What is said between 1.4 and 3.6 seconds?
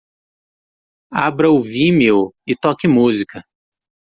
o Vimeo e toque música.